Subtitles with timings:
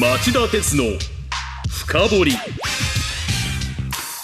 [0.00, 0.84] 町田鉄の
[1.68, 2.32] 深掘り。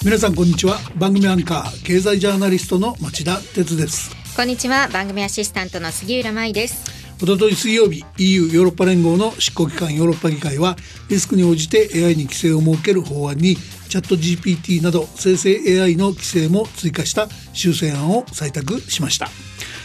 [0.03, 0.79] 皆さんこんにちは。
[0.97, 4.17] 番組アンカー経済ジャーナリストの町田鉄です。
[4.35, 4.89] こんにちは。
[4.89, 7.19] 番組アシスタントの杉浦舞です。
[7.23, 10.77] おととい水曜日 EU ヨーロッパ連合の執行機関ヨーロッパ議会は
[11.11, 13.57] リスクに応じて AI に規制を設ける法案に
[13.91, 19.29] チャット GPT など生成 AI の規制も追加した修正案を採択しました。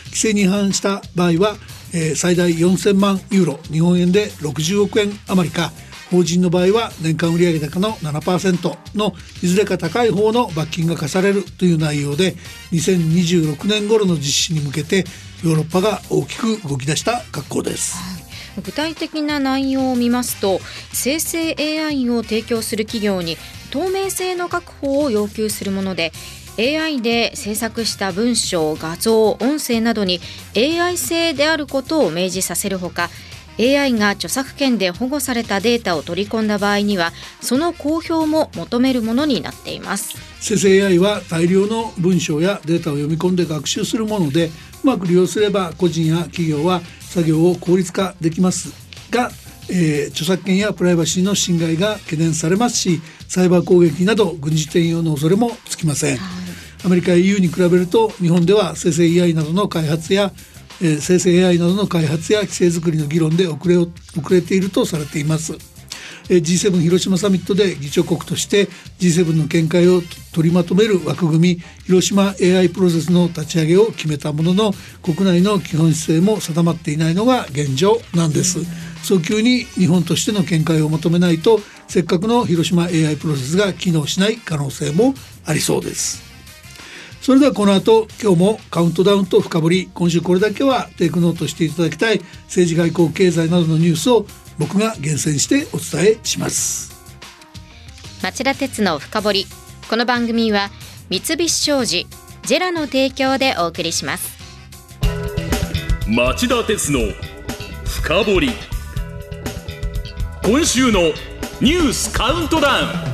[0.05, 1.57] 規制に違反した場合は、
[1.93, 5.71] えー、最大4000万ユーロ日本円で60億円余りか
[6.11, 12.35] 法人の場合は年間売上高の7%のいずれか高い方の罰金が課されるという内容で
[12.71, 15.05] 2026年頃の実施に向けて
[15.43, 18.22] ヨーロッパが大きく動き出した格好です。
[18.61, 20.59] 具体的な内容を見ますと
[20.91, 23.37] 生成 AI を提供する企業に
[23.71, 26.11] 透明性の確保を要求するもので
[26.59, 30.19] AI で制作した文章画像音声などに
[30.55, 33.09] AI 製であることを明示させるほか
[33.59, 40.17] AI が著作権で保護されたデータを取り込んだ場合にはその公表も求めるものになっています。
[40.39, 44.49] 生成 AI は大量の文章やデータを読み込んで学習するもので
[44.83, 46.81] うまく利用すれば個人や企業は
[47.13, 48.73] 作業を効率化できます
[49.11, 49.29] が、
[49.69, 56.25] えー、著作権やプライバシーの侵害が懸念されますしサイバー攻撃など軍事転用の恐れもつきません、は
[56.83, 60.31] い、アメリカや EU に比べると日本では生成 AI などの開発や
[60.81, 63.91] えー、生成 AI などの開発や規制づくりの議論で遅れ遅
[64.31, 65.72] れているとされています。
[66.29, 68.67] えー、G7 広島サミットで議長国として
[68.99, 70.01] G7 の見解を
[70.33, 78.59] 取りまとめる枠組み広島 AI プロセスの立ち上げを決めたものの国内の基本姿勢も定まっていないのが現状なんです。
[79.03, 85.13] 早急に日本としての見解を求めないとせっかくの広島 AI プロセスが機能しない可能性も
[85.45, 86.33] ありそうです。
[87.21, 94.25] それではこの後今日もカウントダウンと深掘り今週これだけはテイクノートしていただきたい政治外交経済などのニュースを
[94.57, 96.93] 僕が厳選してお伝えします。
[98.21, 99.45] 町田鉄の深掘り。
[99.89, 100.69] この番組は
[101.09, 102.07] 三菱商事
[102.43, 104.37] ジェラの提供でお送りします。
[106.07, 106.99] 町田鉄の
[107.85, 108.49] 深掘り。
[110.43, 110.99] 今週の
[111.61, 113.13] ニュースカウントダウン。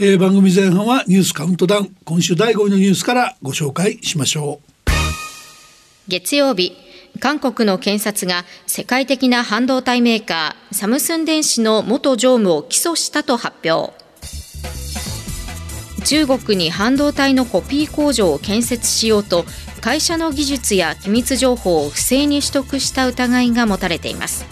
[0.00, 1.96] えー、番組前半はニュースカウントダウン。
[2.04, 4.77] 今週第5位のニュースからご紹介しましょう
[6.08, 6.74] 月曜日
[7.20, 13.92] 韓国の検察が世界的な半導体メーカーサムスン電子の元常務を起訴したと発表。
[16.04, 19.44] 中国に半導体のコピー工場を建設しようと
[19.82, 24.46] 会社の技術や機密情報を不正に取得した疑いが持たれています。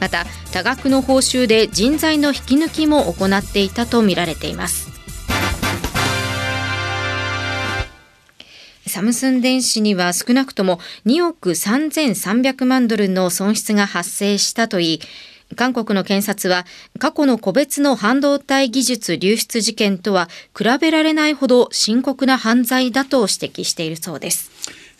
[0.00, 4.97] また多額の報酬で人材の引き抜きも行っていたとみられています。
[8.88, 15.00] サムスン電子には少なくとも2億3300万ドルの損失が発生したといい
[15.56, 16.66] 韓国の検察は
[16.98, 24.50] 過去の個別の半導体技術流出事件とは比べられないほど深刻な犯罪だと指摘しているそうです。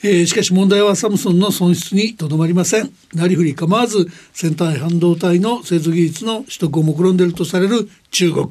[0.03, 8.47] えー、しかし問題はサムソンの損失にとどまりませんなりふり構わず先端半導体の製造技術の取得を目論んでいるとされる中国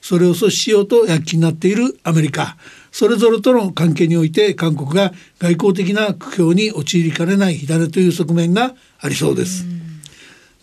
[0.00, 2.56] それを阻止しようと躍起になっているアメリカ
[2.92, 9.66] それぞれとの関係において韓国が外交的な苦境に陥りかねない火種という側面がありそうです。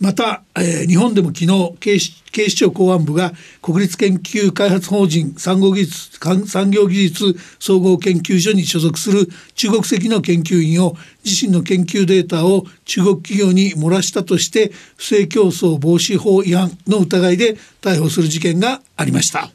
[0.04, 3.32] また、えー、日本でも昨日警視警視庁公安部が
[3.62, 19.52] 国立研究開発法人産業技術産業技術総合研究所に所属する中国籍の研究員を自身の研究データを中国企業に漏らしたとして不正競争防止法違反の疑いで逮捕する事件がありました。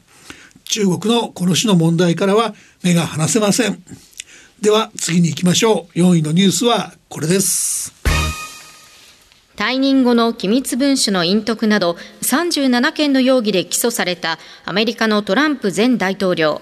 [0.63, 3.83] 中国のこの種の問題からは目が離せません。
[4.61, 5.99] では次に行きましょう。
[5.99, 7.98] 4位のニュースはこれです。
[9.59, 16.61] 退任後の機密文書の隠匿など37件の容疑で起訴されたアメリカのトランプ前大統領。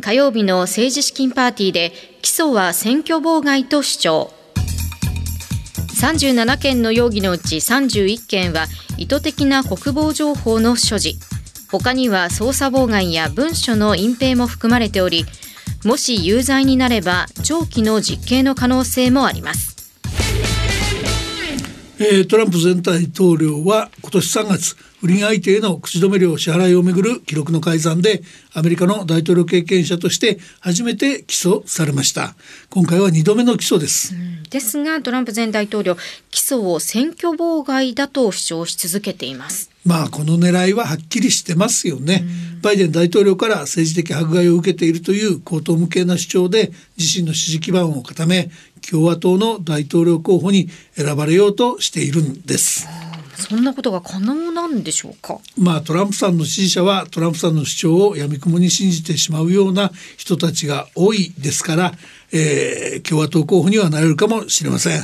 [0.00, 1.92] 火曜日の政治資金パーティーで
[2.22, 4.30] 起訴は選挙妨害と主張。
[6.00, 11.16] 37件の容疑のうち31件は意図的な国防情報の所持。
[11.70, 15.26] 他には捜査妨害や文書の隠蔽も含まれており
[15.84, 19.69] もし有罪になれば長期の実刑の可能性もあります。
[22.02, 28.22] えー、トランプ前大統領は今年3月不倫相手への口止め料支払いをめぐる記録の改ざんで
[28.54, 32.36] アメリカの大統領経験者として初めて起訴されました。
[32.70, 35.96] 今回は2度目の起訴です、うん、ですがトランプ前大統領
[36.30, 39.69] 起訴を選挙妨害だと主張し続けています。
[39.84, 42.24] まあこの狙いははっきりしてますよね、
[42.62, 48.50] バイデン大統領から政治的迫害を受けているという口頭無形な主張で自身の支持基盤を固め
[48.88, 52.86] 共和党の大統領候補に選ばれようとしているんです。
[53.36, 55.38] そんなことが可能なんでしょうか？
[55.56, 61.92] まあトランプさんの支持者はトランプさんの主張をやみくもに信じてしまうような人たちが多いですから、
[62.32, 65.02] えー、共和党候補にはなれるかもしれません。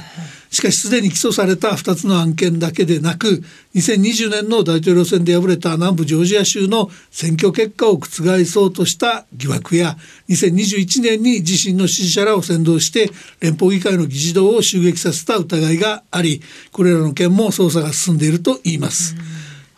[0.50, 3.42] しかしすでに起訴された2つの案件だけでなく
[3.74, 9.96] 2020年の大統領選で敗れた南部ジョージア州の選挙結果を覆そうとした疑惑や
[10.28, 13.10] 2021年に自身の支持者らを先導して
[13.40, 16.40] 連邦議会の議事堂を襲撃させた疑いがあり
[16.72, 19.14] これらの件も捜査が進んでいるといいます。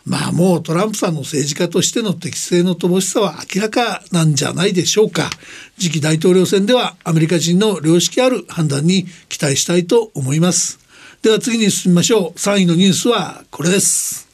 [0.09, 5.29] まあもうトランプさんの政治家としての適正の乏しさは明らかなんじゃないでしょうか。
[5.77, 10.79] 次期大統領選ではアメリカ人の良識ある判断に期待したいと思います。
[11.21, 12.39] では次に進みましょう。
[12.39, 14.27] 3位のニュースはこれです。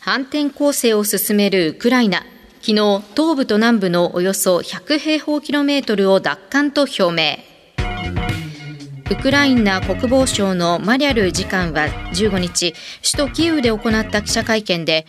[0.00, 2.24] 反転攻勢を進めるウクライナ。
[2.60, 7.49] 昨日東部と南部のおよそ100平方キロメートルを奪還と表明。
[9.10, 15.04] ウクライナ国防省のマリャル次官は15日首都キーウで行った記者会見で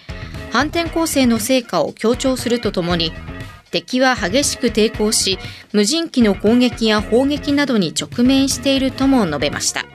[0.52, 3.14] 反転攻勢の成果を強調するとともに
[3.70, 5.38] 敵は激しく抵抗し
[5.72, 9.86] 無人機の攻撃や砲撃などに直面しているとも述べました。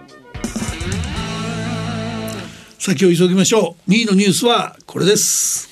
[2.79, 3.91] 先を急ぎましょう。
[3.91, 5.69] 2位のニュースはこれです。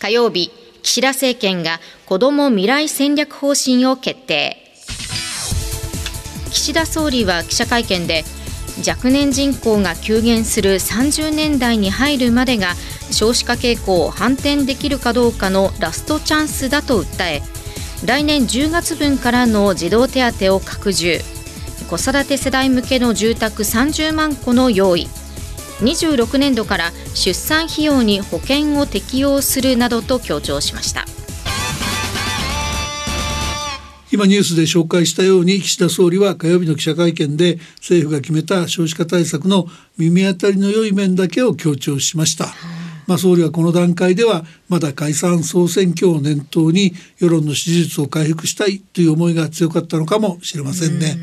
[0.00, 0.50] 火曜日
[0.82, 4.69] 岸田政権が子ども未来戦略方針を決定
[6.50, 8.24] 岸田総理は記者会見で
[8.86, 12.74] 若年人口が急減する30年代に入るまでが
[13.10, 17.42] 少子化傾向を反転できるかどうかのラストチャンスだと訴え
[18.04, 21.18] 来年10月分からの児童手当を拡充
[21.88, 25.08] 子育て世代向けの住宅30万戸の用意
[25.80, 31.04] 26年度から出産費用に保険を適用するなどと強調しました。
[34.12, 39.66] 今ニュースで紹介したように岸田総理は火曜日の記者会見で政府が決めた少子化対策の
[39.98, 42.46] 耳当たりの良い面だけを強調しました。
[43.06, 51.16] まあ、総理はこの段階ではまだ解散総選挙を念頭に世論の支持率を回復したいという思いが強かったのかもしれませんね。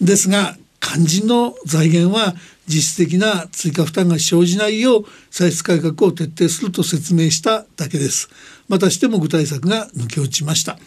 [0.00, 2.34] ですが肝心の財源は
[2.66, 8.28] 実質的な追加負担が生じないよう歳出改革を徹底すると説明しただけです。
[8.68, 10.78] またしても具体策が抜け落ちました。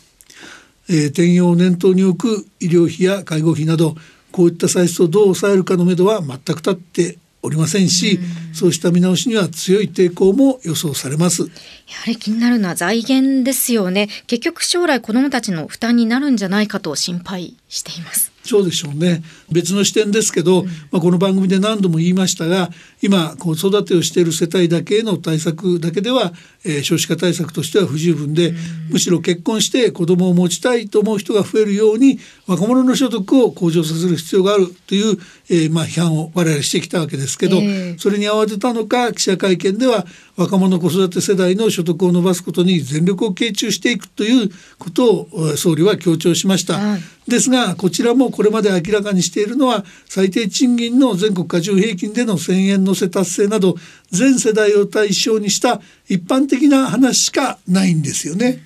[0.90, 3.96] えー、転用を念頭に置く医療費や介護費など
[4.32, 8.20] こういった歳出をどう抑えるかのめどは全く立っておりませんし、
[8.50, 11.44] うん、そうした見直しには強い抵抗も予想されます。
[11.44, 14.10] やはり気になるのは財源ですよね。
[14.28, 19.24] 結局将来子どもたちの負担になるんじゃないかと心配していますそうでしょうね。
[19.52, 22.70] 別の視点ですけど、うん、まあ、この番組で何度も言いましたが
[23.02, 26.34] 今子育てをしている世帯だけへの対策だけでは、
[26.66, 28.56] えー、少子化対策としては不十分で、うん、
[28.92, 35.18] むしろ結婚して子供を持ちたいと思う人が増えるように若者の所得を向上させる必要があるという、
[35.50, 40.06] えー、まあ、批判を我々してきたわけですけど、えー、それに慌てたのか記者会見では
[40.42, 44.50] 若者子育て世代の所得を伸ばすことに全力を傾注していくという
[44.80, 46.76] ことを総理は強調しました。
[46.76, 53.76] はいですがこちらもこれまで明らかにしているのは最低賃金の全国加重平均での1,000円乗せ達成など
[54.10, 58.64] 全世代を対象にした一般的な話しかないんですよね。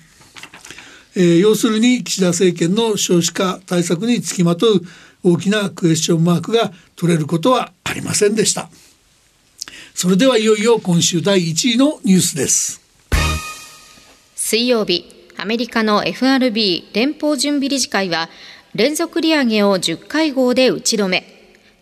[1.14, 4.80] えー、要するに岸田政権の少子化対策につきまとう
[5.22, 8.68] 大きなクエスチョンマークが取れることはありませんでした。
[9.98, 12.82] それではいよいよ今週第1位のニュースです。
[14.34, 15.06] 水曜日
[15.38, 18.28] アメリカの FRB 連邦準備理事会は
[18.74, 21.24] 連続利上げを10会合で打ち止め。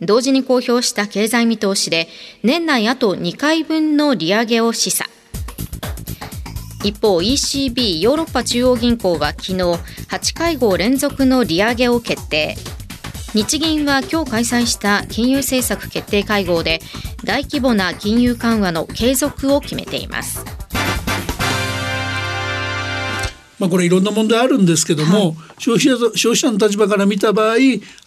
[0.00, 2.06] 同時に公表した経済見通しで
[2.44, 5.08] 年内あと2回分の利上げを示唆。
[6.84, 12.54] 一方 ECB ヨーロッパ中央銀行は昨日8会合連続の利上げを決定。
[13.34, 16.78] 日銀は今日開催した金融政策決定会合で
[17.24, 20.44] 大規模な金融緩和の継続を決めています。
[23.58, 27.56] まあ、これいろんな問題あるんですけども、はい、消費者消費者の立場から見た場合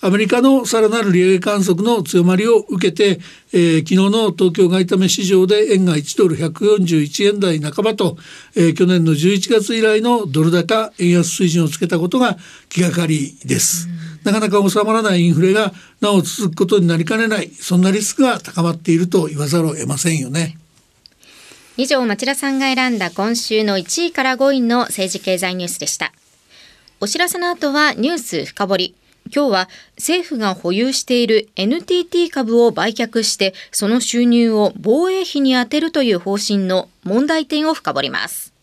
[0.01, 3.19] アメリカのさらなる利上げ観測の強まりを受けて、
[3.51, 8.17] えー、昨日の東京外為市場で円が1ドル141円台半ばと、
[8.55, 12.37] えー、去年の11月以来のドル高円安水準をつけたことが
[12.69, 13.89] 気がかりです。
[14.27, 17.49] なかなか収まらないインフレがなお続くことになりかねない。
[17.49, 20.57] そんなリスクが高まっていると言わざるを得ませんよね。
[21.77, 26.11] 以上町田さんが選んだ今週の1位から5位の政治経済ニュースでした。
[26.99, 28.95] お知らせの後はニュース深掘り。
[29.33, 38.56] 今日は政府が保有している NTT 株を売却してその収入を防衛費に充てるという方針の問題点を深掘ります。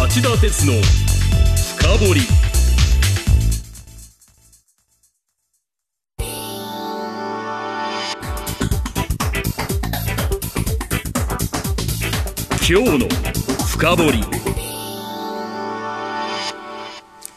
[0.00, 0.72] 町田鉄の
[1.76, 2.20] 深掘り。
[12.68, 13.08] 今日の
[13.66, 14.24] 深掘り。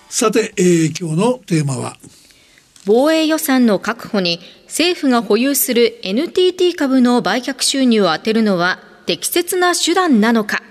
[0.10, 1.98] さて、えー今日のテーマは？
[2.86, 10.62] 防衛予算の確保に政府が保有する NTT 株の売却収入を充てるのは適切な手段なのか？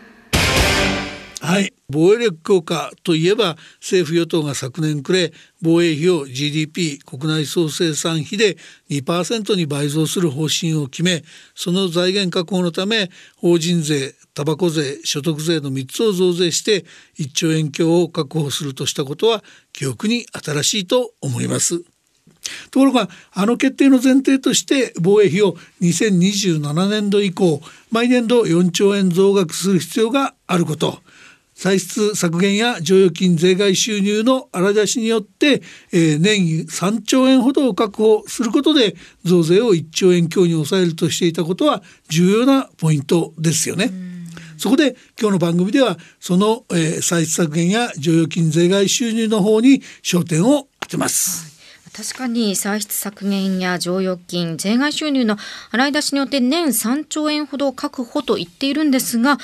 [1.45, 8.57] はい防衛力強化といえば政府与党が昨年暮れ防衛費を GDP 国内総生産費で
[8.89, 11.23] 2%に倍増する方針を決め
[11.55, 16.87] その財源確保のため法人税タバコ税所得税の3つを増税して
[17.19, 21.85] 1兆円強を確保するとしたことは記憶に新しいと思います。
[22.71, 27.61] ところがあの決定の前提として防衛費を2027年度以降
[27.91, 31.04] 毎年度4兆円増額する必要があること
[31.65, 38.95] 歳出削減や剰余金税外収入の荒出しによって、えー年3兆円ほどを確保することで
[39.25, 43.91] 増税を1兆円強に抑えるとしていたことは重要なポイントですよね。
[44.59, 51.54] そこで今日の番組ではその、えー歳出削減や剰余金税外収入の方に焦点を当てます。
[51.97, 55.37] 確かに歳出削減や剰余金税外収入の
[55.71, 59.39] 洗い出しによって年3兆円ほど確保と言っているんですが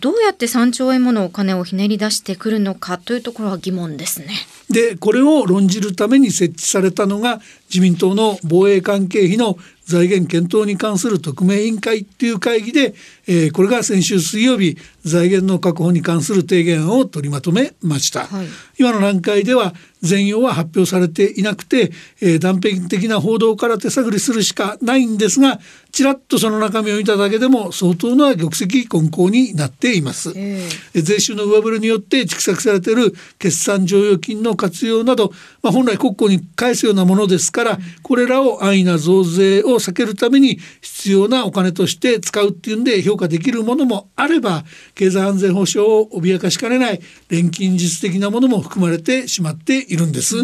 [0.00, 4.28] どうやって3兆円ものお金をひねり出してくるのかというところは疑問ですね。
[4.68, 7.40] でこれを論じるために設置されたのが
[7.74, 12.94] 自民党の防衛関係費の財源検討に関する特命委員会っていう会議で、
[13.26, 18.46] えーこれが先週水曜日財源の確保に関する提言案を取りまとめました、はい。
[18.78, 21.90] 今の段階では全容は発表されていなくて、
[22.20, 25.58] えー断片的な報道から手探りするしかないんですが
[25.94, 30.32] ちらっとその中身を見ただけでも相当な玉石混交になっています。
[30.34, 35.30] ええ税収の上振れによって蓄積されている決算剰余金の活用など、
[35.62, 44.64] まあ、本来国庫に返すようなものですからこれらを安易な増税を避けるために必要なお金として使うっていうんで評価できるものもあれば
[44.96, 50.38] 経済安全保障を脅かしかねない錬金術的なものも含まれてしまっているんです。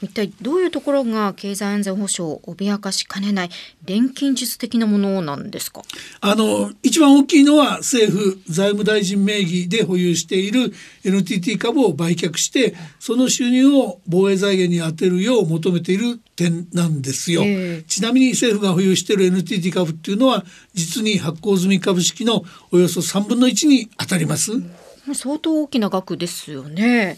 [0.00, 3.50] 一体どういうところが経済安全保障を脅かしかねない
[3.84, 5.82] 錬金術的なものなんですか？
[6.20, 10.72] あの一番大きいのは政府財務大臣名義で保有している
[11.04, 17.42] NTT 株を売却してその収入を防衛財源に充てるよう求めている点なんですよ。
[17.44, 24.52] ええちなみに政府が保有している NTT 株っていうのは実に発行済み株式のおよそ3分の1に当たります。
[25.14, 27.16] 相当大きな額ですよね。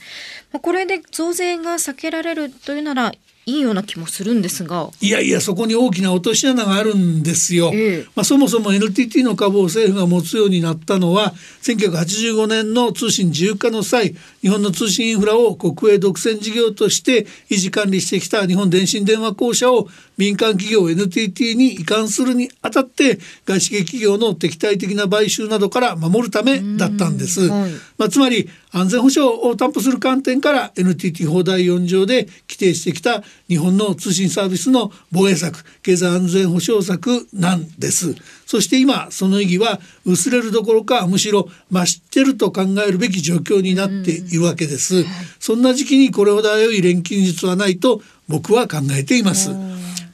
[0.53, 3.13] まあこれで増税が避けられるというなら
[3.49, 4.91] いいような気もするんですが。
[5.01, 7.71] いやいやそこに大きな落とし穴があるんですよ。
[7.73, 27.49] ええまあ、そもそも NTT の株を政府が持つようになったのは1985年の通信自由化の際日本の通信インフラを国営独占事業として維持管理してきた日本電信電話公社を民間企業 NTT に移管するにあたって外資系企業の敵対的な買収などから守るためだったんです。
[27.49, 38.15] はいまあ、つまり安全保障を担保する観点から NTT 法第4条で規定してきた日本の通信サービスの防衛策経済安全保障策なんです
[38.49, 45.05] そして今その意義は薄れるどころかむしろ増してると考えるべき状況になっているわけです、
[45.39, 49.51] そんな時期にこれほど良い錬金術はないと僕は考えています。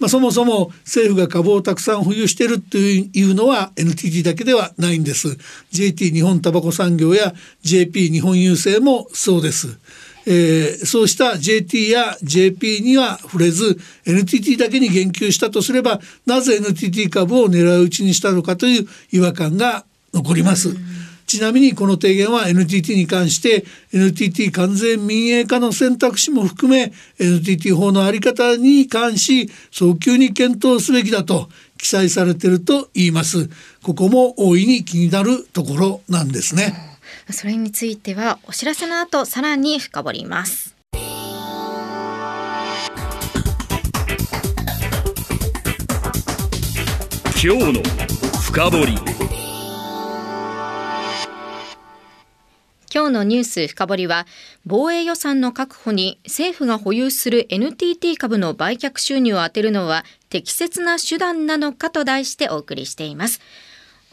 [0.00, 5.38] まあ、そもそも政府が株をたくさん保有しているというのは NTT だけではないんです。
[5.71, 9.79] JT 日本タバコ産業や JP 日本郵政もそうです、
[10.26, 20.75] えーそうした JT や JP には触れず NTT だけに言及したとすればなぜ NTT 株を狙い撃ちにしたのかという違和感が残ります。
[21.26, 33.49] ちなみにこの提言は NTT に関して NTT 完全民営化の選択肢も含め NTT 法の在り方に関し早急に検討すべきだと記載されていると言います
[33.83, 36.94] ここも大いに気になるところなんですね
[37.31, 40.75] それについてはお知らせの後さらに深掘ります。
[47.47, 47.83] 今日の
[48.40, 48.95] 深掘り
[52.95, 54.26] 今日のニュース深掘りは
[54.64, 63.40] 防衛予算の確保に政府が保有する NTT 株の売却収入を充てるのは適切な手段なのかと題してお送りしています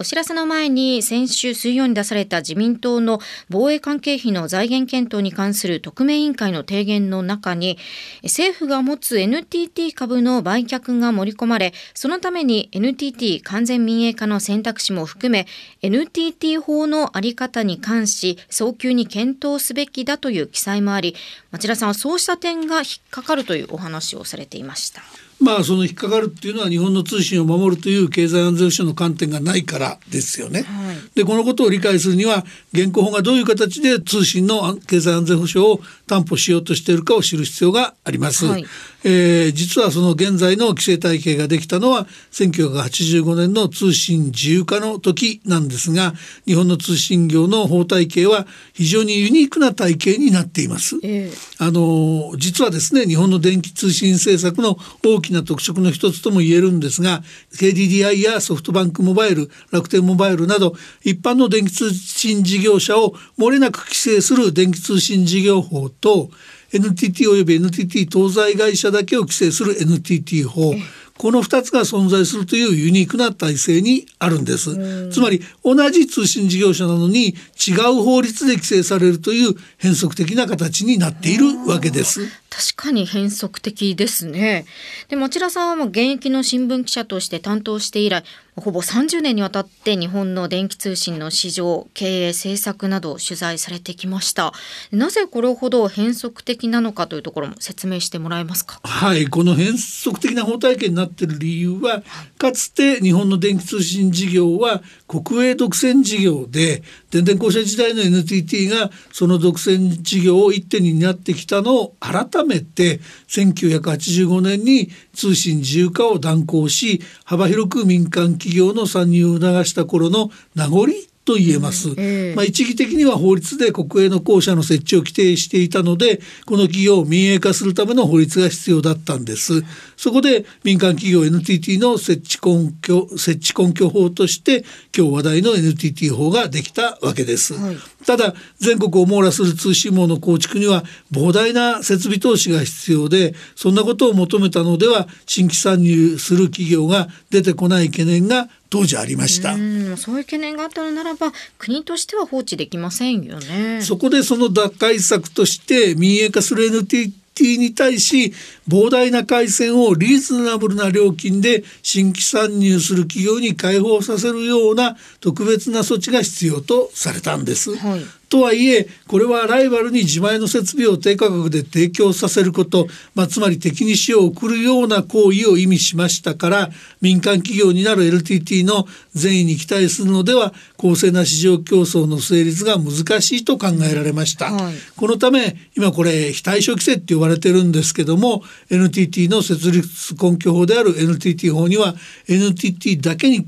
[0.02, 3.20] お知らせの前に先週水曜に出された自民党の
[3.52, 7.78] 防衛関係費の財源検討に関する特命委員会の提言の中に
[8.24, 15.46] 政府が持つ NTT 株の売却が盛り込まれそのために NTT 完全民営化の選択肢も含め
[15.84, 21.16] NTT 法の在り方に関し早急に検討すべきだという記載もあり
[21.52, 25.04] 町田さんはそうした点が引っかかるというお話をされていました。
[25.42, 30.62] まあその引っかかるっていうのは日本の通信を守るという経済安全保障の観点がないからですよね。
[30.62, 38.46] はい、でこのことを理解するには現行法がどういう形で通信の経済安全保障を担保しようとしているかを知る必要があります。
[38.46, 38.66] はい、
[39.04, 46.14] えー、実はその現在の規制体系ができたのは1985年の通信自由化の時なんですが
[46.46, 51.00] 日本の通信業の法体系は非常にユニークな体系になっています。
[51.04, 66.30] えー、あの実はですね日本の電気通信政策の大きな特色の一つとも言えるんですが KDDI やソフトバンクモバイル楽天モバイルなど一般の電気通信事業者を漏れなく規制する電気通信事業法と
[66.74, 70.74] NTT および NTT 東西会社だけを規制する NTT 法。
[71.18, 75.12] この2つが存在するというユニークな体制にあるんです。
[75.12, 77.36] つまり同じ通信事業者なのに
[77.68, 82.22] 違う法律で規制されるという変則的な形になっているわけです
[82.54, 84.66] 確かに変則的ですね。
[85.08, 88.24] で町田さんはもう現役の新聞記者として担当して以来
[88.58, 94.52] ほぼ30年にわたって日本の電気通信の市場経営政策などを取材されてきました。
[94.92, 98.82] なぜこれほど変則的なのかというところも説明してもらえますか？
[98.84, 102.04] はいこの変則的な法体系になっている理由は
[102.38, 120.88] かつて日本の電気通信事業は国営独占事業で電電公社時代の NTT がその独占事業を一手に担ってきたのを改めて1985年に通信自由化を断行し幅広く民間企業の参入を促した頃の名残
[121.24, 129.64] と言えます、えー、まあ、一義的には法律で国営の公社の設置を規定していたのでこの企業を民営化するための法律が必要だったんです。
[129.96, 134.64] そこで民間企業 NTT の設置根拠設置根拠法として
[134.98, 149.54] 今日話題の NTT 法ができたわけです、はい、ただ全国を網羅する通信網の構築には膨大な設備投資が必要でそんなことを求めたのでは新規参入する企業が出てこない懸念が当時ありました。
[149.98, 153.82] そういう懸念があったのならば国としては放置できませんよね。
[153.82, 158.34] そこでその打開策として民営化する NTT ティに対し
[158.68, 167.76] 膨大な回線をリーズナブルな料金で新規参入する企業に開放させるような特別な措置が必要とされたんです。
[167.76, 176.70] はい、とはいえこれはライバルに自前の設備を低価格で提供させること、まあ、つまり敵に死を送るような行為を意味しましたから
[177.02, 184.54] 民間企業になる LTT の善意に期待するのでは公正な市場競争の成立が難しいと考えられました。
[184.54, 191.96] はい、このため今これ非対称規制って言われてるんですけども NTT の設立根拠法である NTT 法には
[192.30, 193.46] NTT だけに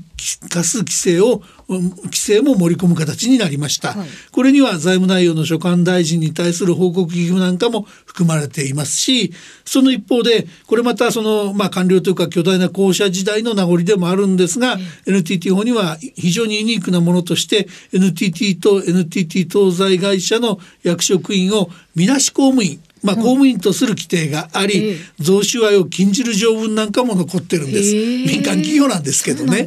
[0.48, 9.32] 課す規制を規制も盛り込む形になりました、はい、これには財務内容の所管大臣に対する報告義務なんかも含まれていますし
[9.64, 29.64] その一方でこれまたその、まあ、官僚というか巨大な公社時代の名残でもあるんですが、NTT 法には非常にユニークなものとして NTT と NTT 東西会社の役職員をみなし公務員まあ、公務員とする規定があり、贈収賄を禁じる条文なんかも残ってるんです、民間企業なんですけどね。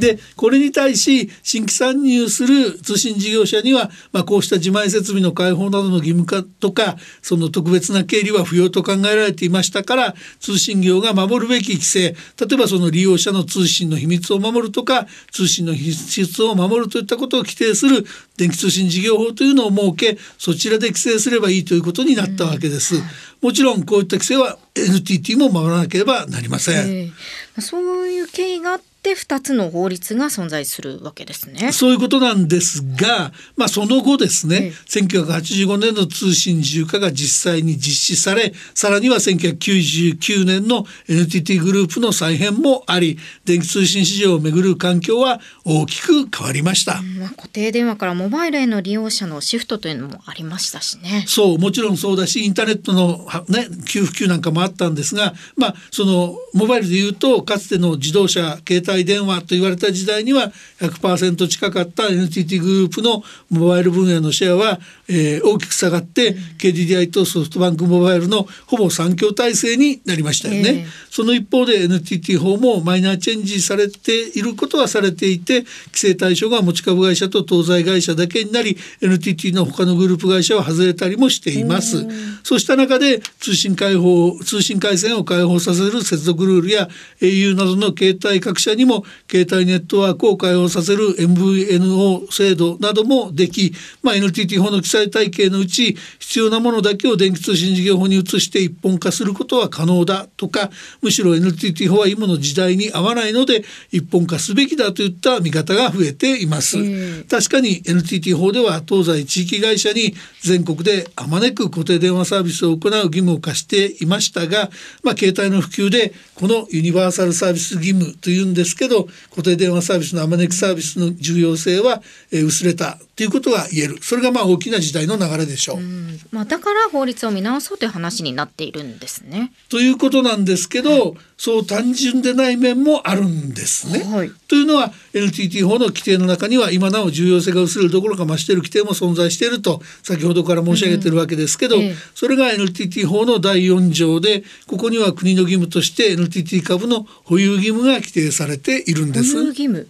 [0.00, 18.04] でこれに対し新規参入する通信事業者には、まあ、こうした自前設備の開放などの義務化とかその特別な経理は不要と考えられていましたから通信業が守るべき規制例えばその利用者の通信の秘密を守るとか通信の質を守るといったことを規定する
[18.36, 22.94] 電気通信事業法というのを設けそちらで規制すればいいということになったわけです。
[23.40, 26.74] もちろんこういった規制は NTT も守らなければなりません。
[26.88, 28.80] えー、そういう経緯があっ
[29.12, 31.72] って2つの法律が存在するわけですね。
[31.72, 51.24] そういうことなんですが、まあ、その後ですね、ええ、1985年の通信自由化が実際に実施されさらには1999年の NTT グループの再編もあり電気通信市場をめぐる環境は大きく変わりました、まあ、固定電話からモバイルへの利用者のシフトというのもありましたしね。
[51.26, 70.70] そうもちろんそうだしインターネットの、ね、給付給なんかもあったんですが、まあ、そのモバイルでいうとかつての自動車携帯帯電話と言われた時代には100%近かった NTT グループのモバイル分野のシェアは、えー、大きく下がって、うん、KDDI とソフトバンクモバイルのほぼ3強体制になりましたよね。
[70.70, 82.06] えー、その一方で NTT 法もマイナーチェンジされていることはされていて規制対象が持ち株会社と東西会社だけになり NTT の他のグループ会社は外れたりもしています。
[82.42, 86.88] そうした中で通信開放通信回線を開放させる接続ルールや
[87.20, 100.70] au などの携帯各社にも携帯ネットワークを開放させる MVNO 制度などもでき、まあ、NTT 法の記載体系のうち必要なものだけを電気通信事業法に移して一本化することは可能だとか
[101.02, 106.78] むしろ NTT 法は今の時代に合わないので一本化すべきだといった見方が増えています。
[107.24, 114.70] 確かに NTT 法では東西地域会社に全国であまねく固定電話サービスを行う義務を課していましたが、
[115.02, 125.78] まあ、携帯の普及でこのユニバーサルサービス義務というんですですけど固定電話サービスのあまねくサービスの重要性は、え薄れたということが言えるそれがまあ大きな時代の流れでしょう。
[125.78, 125.82] う
[126.30, 129.50] まあ、だから法律を見直そうという話になっているんですね。
[129.68, 134.04] ということなんですけど、はい、そう単純でない面もあるんですね。
[134.04, 149.34] はい、というのは NTT 法の規定の中には今なお重要性が薄れるどころか増している規定も存在していると先ほどから申し上げてるわけですけど、うんええ、それが NTT 法の第4条でここには国の義務として NTT 株の保有義務が規定されているんです。
[149.34, 149.88] 保有義務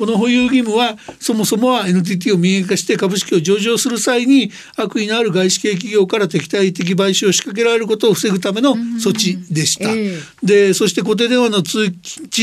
[0.00, 9.90] この保有義務はそもそもは NTT を民営化して株式を上場する際に悪意のある外資系企業から敵対的買収を仕掛けられることを防ぐための措置でした。
[9.90, 11.92] えー、でそして固定電話の地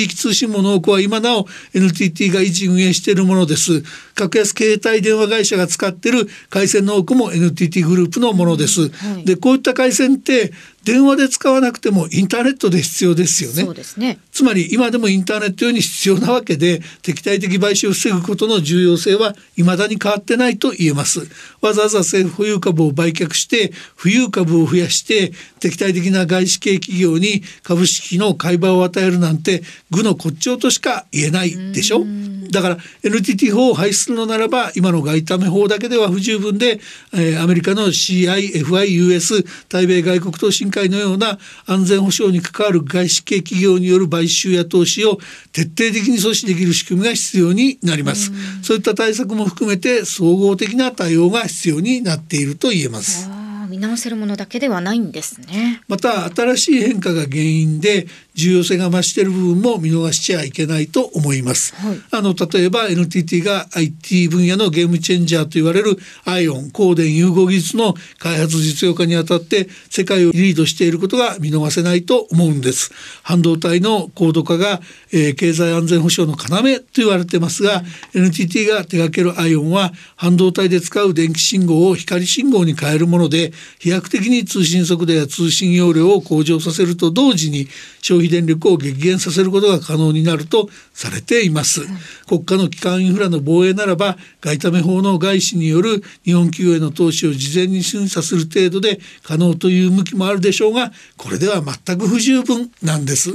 [0.04, 3.84] 域通信網の多くは今なお NTT が維持運営しているものです。
[4.18, 8.90] 格安携帯電話会社が使っている回線の多くも NTT グループのものです。
[8.90, 10.52] はい、でこういった回線って
[10.84, 13.68] 電話で使わなくてもインターネットで必要ですよね。
[13.98, 21.28] ねつまり今でもインターネット用に必要なわけで敵対的買収を防ぐことの重要性は未だに変わってないと言えます。
[21.62, 32.06] わざわざ政府保有株を売却して富裕株を増やして敵対的な外資系企業に株式の買い場を与えるなんて愚の骨頂としか言えないでしょ。
[32.52, 36.80] だから NTT 法を廃止するのならば今の外為法だけでは不十分で、
[37.14, 45.18] えー、アメリカの CIFIUS 対米外国投資会のような安全保障に関わる外資系企業による買収や投資を
[45.52, 48.32] 徹底的に阻止できる仕組みが必要になります。
[48.64, 53.30] そういった対策も含めて総合的な対応が必要になっていると言えます。
[53.68, 55.82] 見直せるものだけではないんですね。
[55.88, 58.08] また新しい変化が原因で
[58.38, 61.76] 重要性が増している部分も見逃しちゃいけないと思います。
[61.76, 72.92] はい、あの例えば NTT が IT 分野のゲームチェンジャーと言われる ION 光電融合技術の開発実用化にあたって世界をリードしていることが見逃せないと思うんです。
[73.24, 77.82] 半導体の高度化が、えー、経済安全保障の要と言われてますが、
[78.14, 87.68] うん、NTT が手掛ける ION は半導体で使う電気信号を光信号に変えるもので飛躍的に通信速度や通信容量を向上させると同時に
[88.02, 91.82] 消費電力を激減させることが可能になるとされています。
[92.28, 103.32] 国家の基幹インフラの防衛ならば外為法の外資による日本企業への投資を事前に審査する程度で可能という向きもあるでしょうがこれでは全く不十分なんです。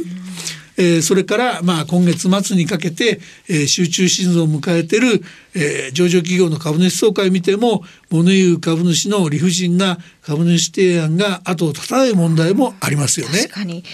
[0.77, 5.23] えー、それからまあ今月末にかけて、えー、集中シーズンを迎えている、
[5.55, 13.41] えー、上場企業の株主総会見ても物言う株主の理不尽な株主提案が後を絶たない問題もありますよね。
[13.43, 13.85] 確かに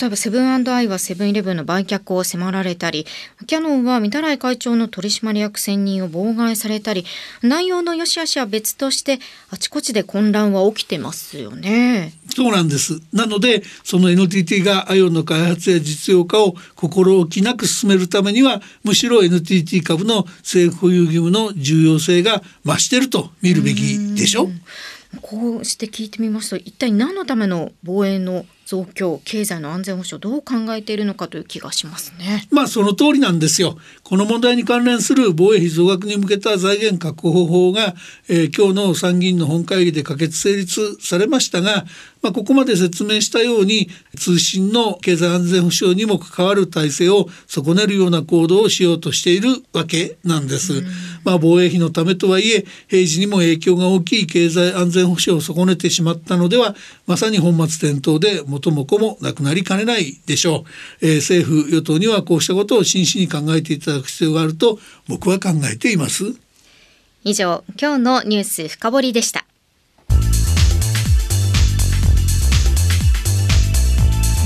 [0.00, 3.06] 例えばセブンアイはセブンイレブンの売却を迫られたり
[3.46, 7.04] キャノンは御手洗会長の取締役選任を妨害されたり
[7.42, 9.18] 内容の良し悪しは別として
[9.50, 12.12] あちこちで混乱は起きてますよね。
[12.34, 24.48] そうなんですなのでその NTT が ION の開発や実用化を心置きなく進めるためにはむしろ NTT 株の政府保有義務の重要性が増していると見るべきでしょ？
[25.22, 32.46] こうして聞いてみますと一体何のための防衛の増強経済の安全保障どう考えているのかという気がしますね。
[32.50, 33.76] まあその通りなんですよ。
[34.02, 37.94] この問題に関連する防衛費増額に向けた財源確保法が、
[38.28, 41.84] えー、今日の参議院の本会議で可決成立されましたが、
[42.24, 50.82] まあ、ここまで説明したように通信の経済安全保障にも関わる体制を損ねるような行動をしようとしているわけなんです。
[51.22, 56.74] まあ、防衛費のためとはいえ平時にも影響が大きい経済安全保障を損ねてしまったのでは
[57.06, 60.64] まさに本末転倒で元も子もなくなりかねないでしょ
[61.00, 66.24] う、えー、政府与党にはこうしたことを真摯に考えていただく必要があると僕は考えています。
[67.24, 69.44] 以上今日のニュース深掘りでした。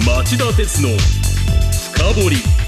[0.07, 0.88] 町田鉄の
[1.92, 2.67] 深掘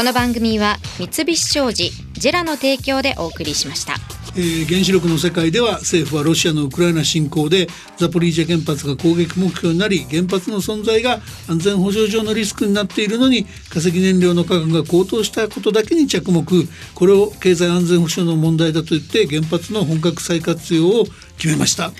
[0.00, 3.96] この番組は三菱商事ジェラの提供でお送りしました。
[4.34, 7.66] えー原子力の世界では政府はロシアのウクライナ侵攻で
[7.98, 16.46] ザポリージャ原発が攻撃目標になり原発の存在が安全保障上のリスクになっているのに化石燃料の価格が高騰したことだけに着目。
[16.94, 21.04] これを経済安全保障の問題だと言って原発の本格再活用を
[21.36, 21.92] 決めました。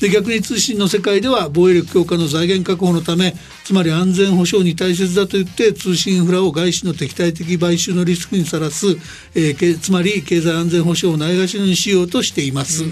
[0.00, 8.86] で逆に通信の世界では防衛力強化の財源確保のためつまり安全保障に大切だと言って通信インフラを外資の敵対的買収のリスクにさらす、
[9.34, 12.84] えーけつまり経済安全保障をないがしろにしようとしています。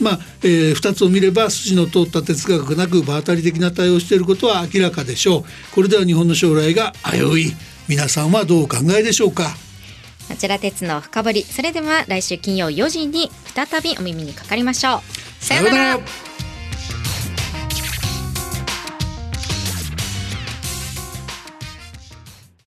[0.00, 5.44] まあえー、2つを見れば筋の通った哲学がなく場当たり的な対応をしていることは明らかでしょう。
[5.74, 7.54] これでは日本の将来が危うい。
[7.88, 9.56] 皆さんはどうお考えでしょうか？
[10.28, 11.42] こちら鉄の深掘り。
[11.44, 15.44] それでは来週金曜4時に再びお耳にかかりましょう。
[15.44, 16.00] さようなら